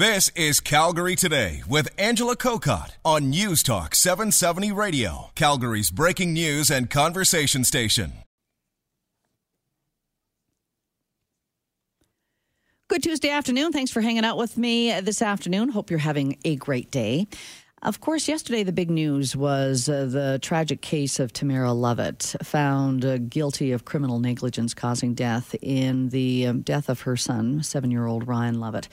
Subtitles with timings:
[0.00, 6.70] This is Calgary Today with Angela Kokott on News Talk 770 Radio, Calgary's breaking news
[6.70, 8.14] and conversation station.
[12.88, 13.72] Good Tuesday afternoon.
[13.72, 15.68] Thanks for hanging out with me this afternoon.
[15.68, 17.26] Hope you're having a great day.
[17.82, 23.04] Of course, yesterday the big news was uh, the tragic case of Tamara Lovett, found
[23.04, 27.90] uh, guilty of criminal negligence causing death in the um, death of her son, seven
[27.90, 28.88] year old Ryan Lovett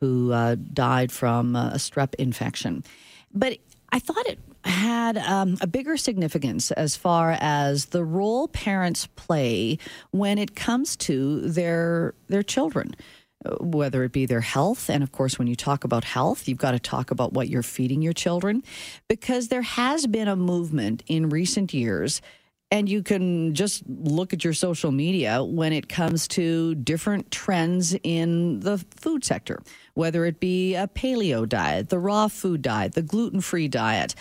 [0.00, 2.84] who uh, died from uh, a strep infection.
[3.32, 3.58] But
[3.92, 9.78] I thought it had um, a bigger significance as far as the role parents play
[10.10, 12.94] when it comes to their their children
[13.60, 14.90] whether it be their health.
[14.90, 17.62] And of course, when you talk about health, you've got to talk about what you're
[17.62, 18.62] feeding your children
[19.08, 22.20] because there has been a movement in recent years
[22.70, 27.96] and you can just look at your social media when it comes to different trends
[28.02, 29.60] in the food sector,
[29.94, 34.14] whether it be a paleo diet, the raw food diet, the gluten free diet,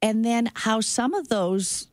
[0.00, 1.88] and then how some of those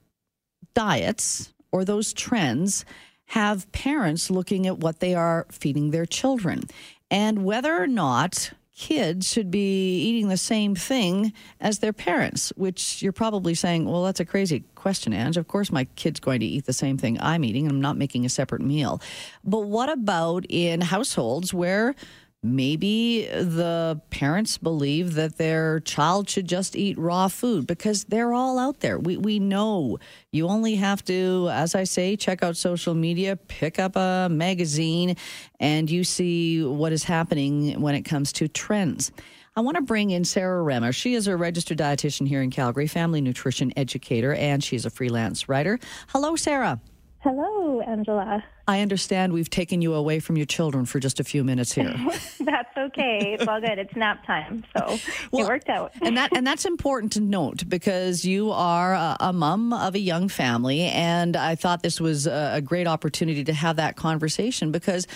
[0.76, 2.86] diets or those trends
[3.28, 6.62] have parents looking at what they are feeding their children.
[7.10, 11.32] And whether or not kids should be eating the same thing
[11.62, 15.38] as their parents, which you're probably saying, well, that's a crazy question, Ange.
[15.38, 17.98] Of course, my kid's going to eat the same thing I'm eating, and I'm not
[17.98, 19.02] making a separate meal.
[19.44, 21.96] But what about in households where
[22.46, 28.60] maybe the parents believe that their child should just eat raw food because they're all
[28.60, 29.00] out there.
[29.00, 29.98] We, we know
[30.32, 35.16] you only have to, as I say, check out social media, pick up a magazine,
[35.60, 39.12] and you see what is happening when it comes to trends.
[39.58, 40.94] I want to bring in Sarah Remmer.
[40.94, 45.48] She is a registered dietitian here in Calgary, family nutrition educator, and she's a freelance
[45.48, 45.80] writer.
[46.10, 46.82] Hello, Sarah.
[47.20, 48.44] Hello, Angela.
[48.68, 51.94] I understand we've taken you away from your children for just a few minutes here.
[52.40, 53.38] that's okay.
[53.40, 53.78] It's all good.
[53.78, 54.98] It's nap time, so
[55.32, 55.92] well, it worked out.
[56.02, 60.00] and that and that's important to note because you are a, a mom of a
[60.00, 64.72] young family, and I thought this was a, a great opportunity to have that conversation
[64.72, 65.08] because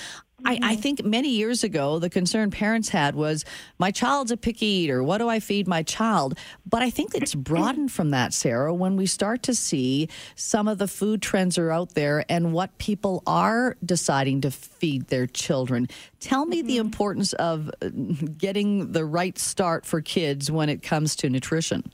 [0.46, 0.82] I, I, mm-hmm.
[0.82, 3.46] think many years ago, the concern parents had was
[3.78, 5.04] my child's a picky eater.
[5.04, 6.38] What do I feed my child?
[6.66, 10.78] But I think it's broadened from that, Sarah, when we start to see some of
[10.78, 15.88] the food trends are out there and what people are deciding to feed their children.
[16.20, 16.68] Tell me mm-hmm.
[16.68, 17.90] the importance of uh,
[18.38, 21.92] getting the right start for kids when it comes to nutrition.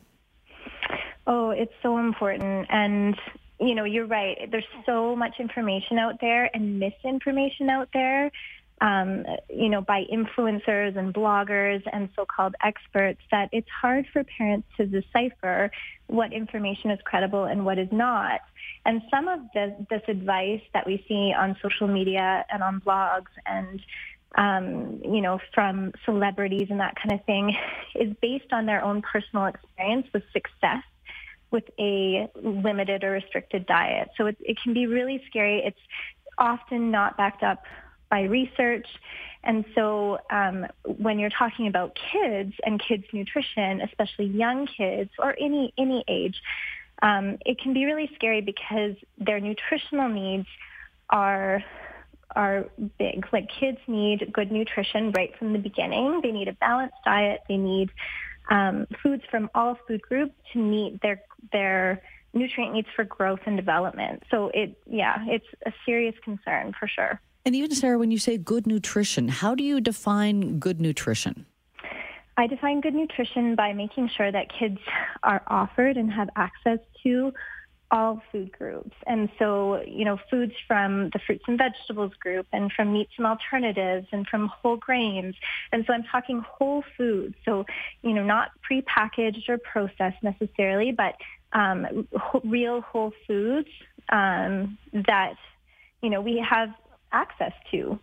[1.27, 2.67] Oh, it's so important.
[2.69, 3.15] And
[3.59, 4.49] you know, you're right.
[4.51, 8.31] There's so much information out there and misinformation out there,
[8.81, 14.67] um, you know, by influencers and bloggers and so-called experts that it's hard for parents
[14.77, 15.71] to decipher
[16.07, 18.41] what information is credible and what is not.
[18.85, 23.31] And some of this, this advice that we see on social media and on blogs
[23.45, 23.81] and
[24.37, 27.55] um, you know, from celebrities and that kind of thing
[27.95, 30.83] is based on their own personal experience with success
[31.51, 34.09] with a limited or restricted diet.
[34.17, 35.61] So it, it can be really scary.
[35.65, 35.79] It's
[36.37, 37.63] often not backed up
[38.09, 38.87] by research.
[39.43, 45.35] And so um, when you're talking about kids and kids' nutrition, especially young kids or
[45.39, 46.41] any, any age,
[47.01, 50.47] um, it can be really scary because their nutritional needs
[51.09, 51.63] are
[52.35, 52.65] are
[52.97, 53.25] big.
[53.31, 56.19] Like kids need good nutrition right from the beginning.
[56.21, 57.41] They need a balanced diet.
[57.47, 57.91] They need
[58.49, 62.01] um, foods from all food groups to meet their their
[62.33, 64.23] nutrient needs for growth and development.
[64.29, 67.19] So it, yeah, it's a serious concern for sure.
[67.45, 71.45] And even Sarah, when you say good nutrition, how do you define good nutrition?
[72.37, 74.79] I define good nutrition by making sure that kids
[75.23, 77.31] are offered and have access to
[77.91, 78.95] all food groups.
[79.05, 83.27] And so, you know, foods from the fruits and vegetables group and from meats and
[83.27, 85.35] alternatives and from whole grains.
[85.71, 87.35] And so I'm talking whole foods.
[87.45, 87.65] So,
[88.01, 91.15] you know, not prepackaged or processed necessarily, but
[91.53, 92.07] um,
[92.43, 93.69] real whole foods
[94.09, 95.35] um, that,
[96.01, 96.69] you know, we have
[97.11, 97.99] access to.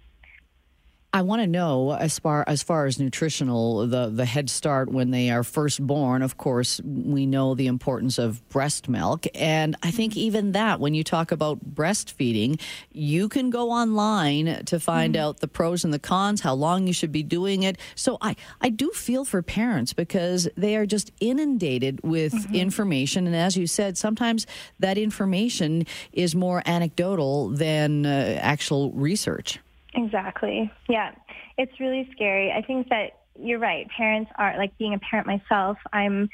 [1.14, 5.10] I want to know as far as far as nutritional the the head start when
[5.10, 6.22] they are first born.
[6.22, 10.94] Of course, we know the importance of breast milk, and I think even that when
[10.94, 12.58] you talk about breastfeeding,
[12.92, 15.22] you can go online to find mm-hmm.
[15.22, 17.76] out the pros and the cons, how long you should be doing it.
[17.94, 22.54] So I I do feel for parents because they are just inundated with mm-hmm.
[22.54, 24.46] information, and as you said, sometimes
[24.78, 25.84] that information
[26.14, 29.58] is more anecdotal than uh, actual research.
[29.94, 30.72] Exactly.
[30.88, 31.12] Yeah.
[31.58, 32.52] It's really scary.
[32.52, 33.86] I think that you're right.
[33.96, 36.28] Parents are, like being a parent myself, I'm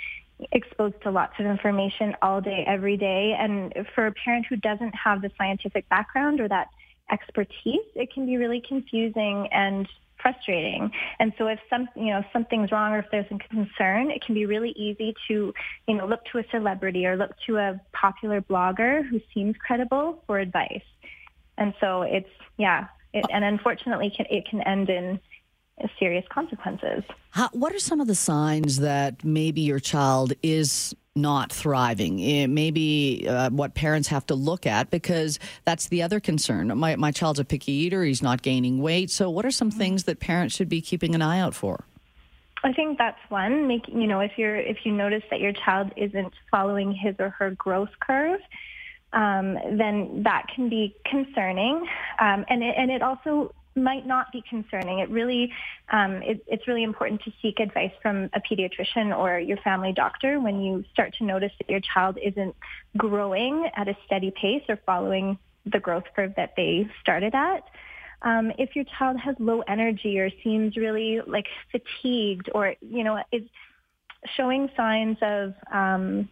[0.52, 3.34] exposed to lots of information all day, every day.
[3.38, 6.68] And for a parent who doesn't have the scientific background or that
[7.10, 9.88] expertise, it can be really confusing and
[10.20, 10.90] frustrating.
[11.20, 14.34] And so if some, you know, something's wrong or if there's a concern, it can
[14.34, 15.54] be really easy to,
[15.86, 20.22] you know, look to a celebrity or look to a popular blogger who seems credible
[20.26, 20.82] for advice.
[21.56, 22.86] And so it's, yeah,
[23.18, 25.20] it, and unfortunately can, it can end in
[25.98, 27.04] serious consequences.
[27.30, 32.20] How, what are some of the signs that maybe your child is not thriving.
[32.20, 36.76] It may be uh, what parents have to look at because that's the other concern.
[36.78, 39.10] My, my child's a picky eater, he's not gaining weight.
[39.10, 41.84] So, what are some things that parents should be keeping an eye out for?
[42.64, 43.68] I think that's one.
[43.68, 47.30] Make you know if you're if you notice that your child isn't following his or
[47.30, 48.40] her growth curve,
[49.12, 51.86] um, then that can be concerning,
[52.20, 54.98] um, and it, and it also might not be concerning.
[54.98, 55.52] It really,
[55.90, 60.40] um, it, it's really important to seek advice from a pediatrician or your family doctor
[60.40, 62.54] when you start to notice that your child isn't
[62.96, 67.62] growing at a steady pace or following the growth curve that they started at.
[68.22, 73.22] Um, if your child has low energy or seems really like fatigued or, you know,
[73.30, 73.42] is
[74.36, 76.28] showing signs of um,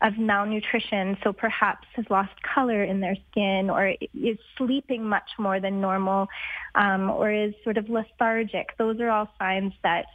[0.00, 5.60] of malnutrition, so perhaps has lost color in their skin or is sleeping much more
[5.60, 6.28] than normal
[6.74, 8.76] um, or is sort of lethargic.
[8.78, 10.06] Those are all signs that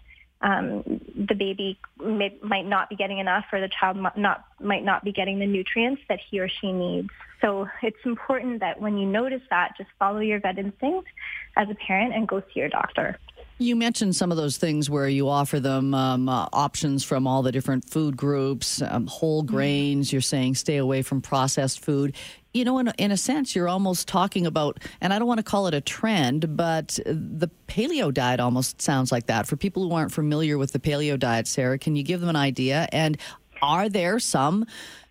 [0.41, 0.83] um,
[1.15, 5.11] the baby may, might not be getting enough or the child not, might not be
[5.11, 7.09] getting the nutrients that he or she needs.
[7.41, 11.07] So it's important that when you notice that, just follow your vet instinct
[11.55, 13.17] as a parent and go see your doctor.
[13.59, 17.41] You mentioned some of those things where you offer them um, uh, options from all
[17.41, 19.55] the different food groups, um, whole mm-hmm.
[19.55, 20.11] grains.
[20.11, 22.15] You're saying stay away from processed food.
[22.53, 25.43] You know, in, in a sense, you're almost talking about, and I don't want to
[25.43, 29.47] call it a trend, but the paleo diet almost sounds like that.
[29.47, 32.35] For people who aren't familiar with the paleo diet, Sarah, can you give them an
[32.35, 32.87] idea?
[32.91, 33.17] And
[33.63, 34.67] are there some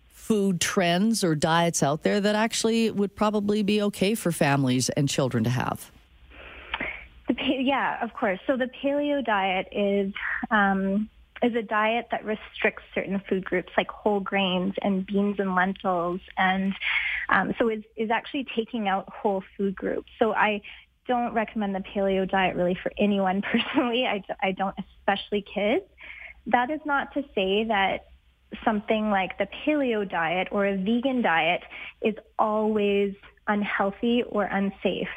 [0.07, 5.09] food trends or diets out there that actually would probably be okay for families and
[5.09, 5.91] children to have?
[7.27, 8.39] The, yeah, of course.
[8.47, 10.13] So the paleo diet is
[10.49, 11.09] um,
[11.43, 16.21] is a diet that restricts certain food groups like whole grains and beans and lentils,
[16.37, 16.73] and
[17.29, 20.09] um, so is is actually taking out whole food groups.
[20.19, 20.61] So I
[21.07, 24.05] don't recommend the paleo diet really for anyone personally.
[24.05, 25.85] I, I don't, especially kids.
[26.47, 28.07] That is not to say that
[28.63, 31.61] something like the paleo diet or a vegan diet
[32.01, 33.13] is always
[33.47, 35.09] unhealthy or unsafe.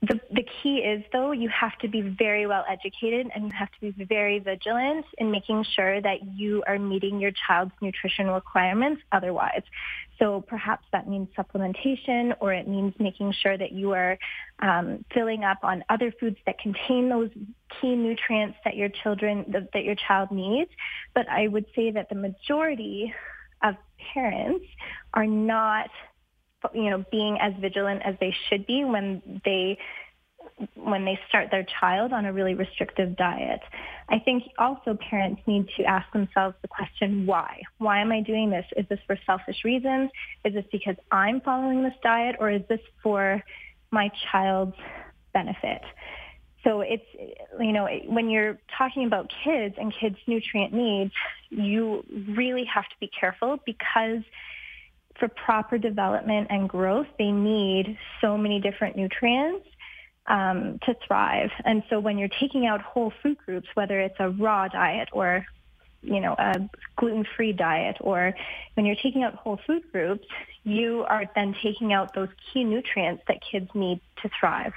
[0.00, 3.70] The, the key is, though, you have to be very well educated and you have
[3.72, 9.02] to be very vigilant in making sure that you are meeting your child's nutrition requirements
[9.10, 9.62] otherwise.
[10.20, 14.18] So perhaps that means supplementation or it means making sure that you are
[14.60, 17.30] um, filling up on other foods that contain those
[17.80, 20.70] key nutrients that your children, that, that your child needs.
[21.12, 23.12] But I would say that the majority
[23.62, 23.74] of
[24.14, 24.64] parents
[25.12, 25.90] are not
[26.74, 29.78] you know, being as vigilant as they should be when they
[30.74, 33.60] when they start their child on a really restrictive diet.
[34.08, 37.60] I think also parents need to ask themselves the question, why?
[37.78, 38.64] Why am I doing this?
[38.76, 40.10] Is this for selfish reasons?
[40.44, 43.42] Is this because I'm following this diet or is this for
[43.90, 44.76] my child's
[45.32, 45.82] benefit?
[46.64, 47.04] So it's,
[47.60, 51.12] you know, when you're talking about kids and kids' nutrient needs,
[51.50, 52.04] you
[52.36, 54.22] really have to be careful because
[55.18, 59.66] for proper development and growth, they need so many different nutrients
[60.26, 61.50] um, to thrive.
[61.64, 65.46] And so when you're taking out whole food groups, whether it's a raw diet or
[66.02, 66.54] you know, a
[66.96, 68.34] gluten-free diet, or
[68.74, 70.26] when you're taking out whole food groups,
[70.62, 74.72] you are then taking out those key nutrients that kids need to thrive.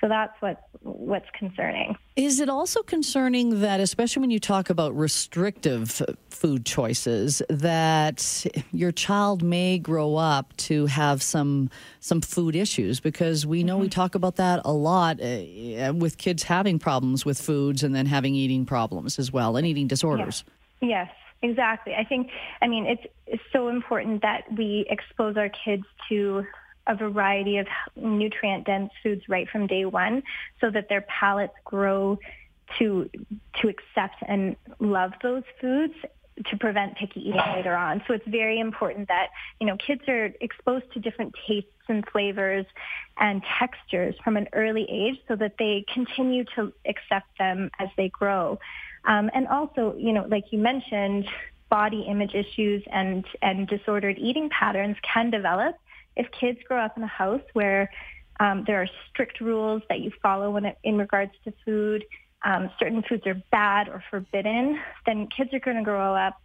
[0.00, 1.96] So that's what what's concerning.
[2.16, 8.92] Is it also concerning that, especially when you talk about restrictive food choices, that your
[8.92, 13.00] child may grow up to have some some food issues?
[13.00, 13.82] Because we know mm-hmm.
[13.82, 18.06] we talk about that a lot uh, with kids having problems with foods and then
[18.06, 20.44] having eating problems as well and eating disorders.
[20.80, 20.88] Yeah.
[20.88, 21.10] Yes.
[21.42, 21.94] Exactly.
[21.94, 22.30] I think,
[22.62, 26.46] I mean, it's, it's so important that we expose our kids to
[26.86, 27.66] a variety of
[27.96, 30.22] nutrient dense foods right from day one
[30.60, 32.18] so that their palates grow
[32.78, 33.08] to
[33.60, 35.94] to accept and love those foods
[36.44, 38.02] to prevent picky eating later on.
[38.06, 39.28] So it's very important that,
[39.58, 42.66] you know, kids are exposed to different tastes and flavors
[43.16, 48.08] and textures from an early age so that they continue to accept them as they
[48.08, 48.58] grow.
[49.04, 51.26] Um, and also, you know, like you mentioned,
[51.70, 55.76] body image issues and, and disordered eating patterns can develop
[56.16, 57.90] if kids grow up in a house where
[58.40, 62.04] um, there are strict rules that you follow when it, in regards to food,
[62.44, 66.40] um, certain foods are bad or forbidden, then kids are going to grow up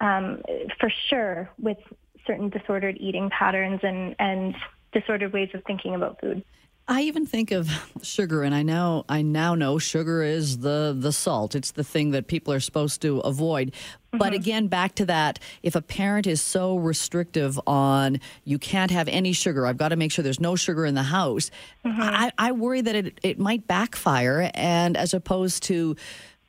[0.00, 0.42] um,
[0.78, 1.78] for sure with
[2.26, 4.54] certain disordered eating patterns and, and
[4.92, 6.44] disordered ways of thinking about food.
[6.90, 7.70] I even think of
[8.02, 11.54] sugar, and I know I now know sugar is the the salt.
[11.54, 13.72] It's the thing that people are supposed to avoid.
[13.72, 14.18] Mm-hmm.
[14.18, 19.06] But again, back to that, if a parent is so restrictive on you can't have
[19.08, 21.50] any sugar, I've got to make sure there's no sugar in the house.
[21.84, 22.00] Mm-hmm.
[22.00, 25.94] I, I worry that it it might backfire, and as opposed to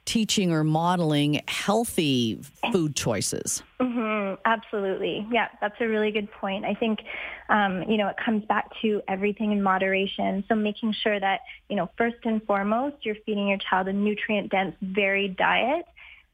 [0.09, 3.61] teaching or modeling healthy food choices.
[3.79, 5.27] Mm-hmm, absolutely.
[5.31, 6.65] Yeah, that's a really good point.
[6.65, 7.01] I think,
[7.49, 10.43] um, you know, it comes back to everything in moderation.
[10.47, 14.75] So making sure that, you know, first and foremost, you're feeding your child a nutrient-dense,
[14.81, 15.85] varied diet,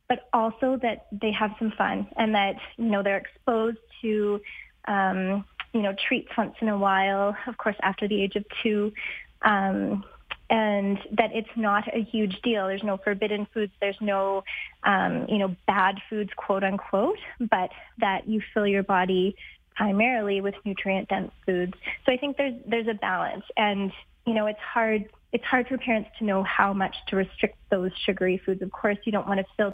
[0.08, 4.39] but also that they have some fun and that, you know, they're exposed to,
[4.88, 8.94] um, you know, treats once in a while, of course, after the age of two.
[9.41, 10.05] Um,
[10.50, 12.68] and that it's not a huge deal.
[12.68, 13.74] There's no forbidden foods.
[13.82, 14.44] There's no,
[14.84, 19.36] um, you know, bad foods, quote unquote, but that you fill your body
[19.75, 21.74] primarily with nutrient dense foods.
[22.06, 23.92] So I think there's there's a balance, and
[24.25, 25.10] you know, it's hard.
[25.34, 28.62] It's hard for parents to know how much to restrict those sugary foods.
[28.62, 29.74] Of course, you don't want to fill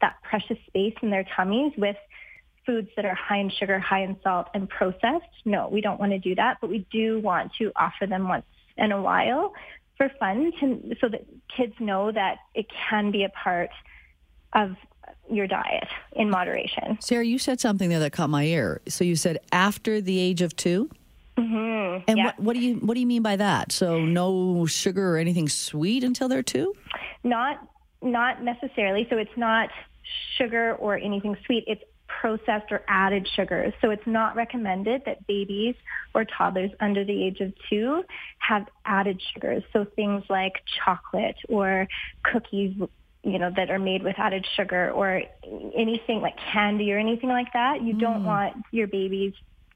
[0.00, 1.96] that precious space in their tummies with
[2.64, 5.24] foods that are high in sugar, high in salt, and processed.
[5.44, 8.44] No, we don't want to do that, but we do want to offer them once
[8.76, 9.52] in a while
[10.00, 13.68] for fun to, so that kids know that it can be a part
[14.54, 14.74] of
[15.30, 16.96] your diet in moderation.
[17.02, 18.80] Sarah, you said something there that caught my ear.
[18.88, 20.88] So you said after the age of 2
[21.36, 22.04] mm-hmm.
[22.08, 22.24] And yeah.
[22.24, 23.72] what, what do you what do you mean by that?
[23.72, 26.72] So no sugar or anything sweet until they're two?
[27.22, 27.60] Not
[28.00, 29.06] not necessarily.
[29.10, 29.68] So it's not
[30.38, 31.64] sugar or anything sweet.
[31.66, 31.82] It's
[32.20, 33.72] processed or added sugars.
[33.80, 35.74] So it's not recommended that babies
[36.14, 38.04] or toddlers under the age of two
[38.38, 39.62] have added sugars.
[39.72, 40.52] So things like
[40.84, 41.88] chocolate or
[42.22, 42.76] cookies,
[43.22, 45.22] you know, that are made with added sugar or
[45.74, 47.82] anything like candy or anything like that.
[47.82, 48.00] You mm.
[48.00, 49.32] don't want your babies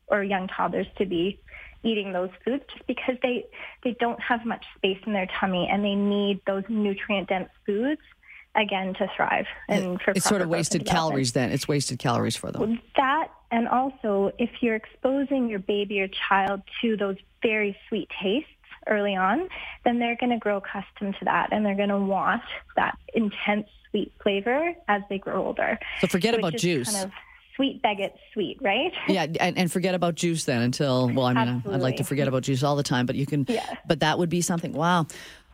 [0.09, 1.41] or young toddlers to be
[1.83, 3.47] eating those foods just because they
[3.83, 8.01] they don't have much space in their tummy and they need those nutrient dense foods
[8.57, 12.53] again to thrive and for it's sort of wasted calories then it's wasted calories for
[12.53, 17.77] them well, that and also if you're exposing your baby or child to those very
[17.89, 18.49] sweet tastes
[18.87, 19.49] early on
[19.85, 22.43] then they're going to grow accustomed to that and they're going to want
[22.77, 27.13] that intense sweet flavor as they grow older so forget about juice kind of
[27.57, 28.93] sweet begets sweet, right?
[29.09, 31.75] Yeah, and, and, forget about juice then until well, I mean, Absolutely.
[31.75, 33.47] I'd like to forget about juice all the time, but you can.
[33.49, 33.65] Yeah.
[33.87, 34.73] But that would be something.
[34.73, 35.07] Wow.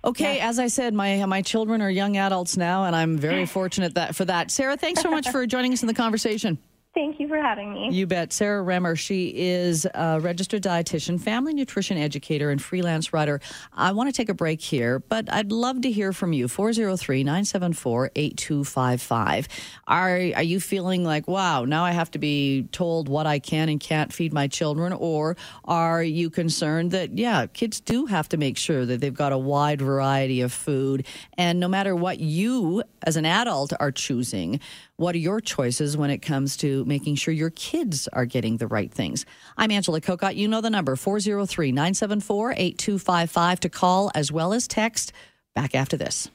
[0.02, 0.49] Okay, yeah.
[0.49, 4.14] as I said, my my children are young adults now, and I'm very fortunate that
[4.16, 4.50] for that.
[4.50, 6.59] Sarah, thanks so much for joining us in the conversation.
[6.92, 7.90] Thank you for having me.
[7.92, 8.32] You bet.
[8.32, 13.40] Sarah Remmer, she is a registered dietitian, family nutrition educator, and freelance writer.
[13.73, 16.49] I want to take a break here, but I'd love to hear from you.
[16.49, 19.49] 403 974 8255.
[19.87, 23.68] Are Are you feeling like, wow, now I have to be told what I can
[23.68, 24.92] and can't feed my children?
[24.92, 29.30] Or are you concerned that, yeah, kids do have to make sure that they've got
[29.30, 31.06] a wide variety of food?
[31.38, 34.59] And no matter what you as an adult are choosing,
[34.97, 38.66] what are your choices when it comes to making sure your kids are getting the
[38.66, 39.26] right things?
[39.56, 40.37] I'm Angela Kokott.
[40.37, 45.12] You know the number 403 974 8255 to call as well as text.
[45.54, 46.30] Back after this.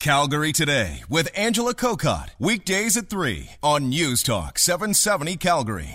[0.00, 2.30] Calgary Today with Angela Kokott.
[2.38, 5.88] Weekdays at 3 on News Talk 770 Calgary.